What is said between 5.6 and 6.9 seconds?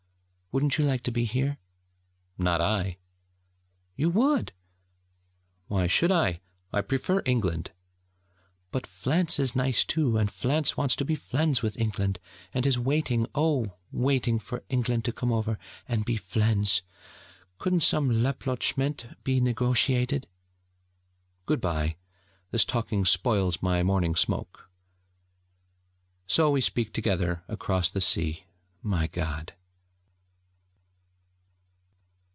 'Why should I? I